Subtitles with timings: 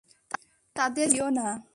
[0.75, 1.47] তাদের যেতে দিও না।